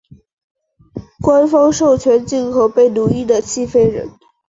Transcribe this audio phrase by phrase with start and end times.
[1.21, 4.09] 官方授权进口被奴役的西非人。